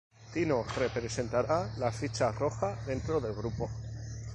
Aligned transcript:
Tino 0.33 0.63
representará 0.77 1.69
la 1.77 1.91
ficha 1.91 2.31
roja 2.31 2.75
dentro 2.87 3.19
del 3.21 3.35
grupo. 3.35 3.69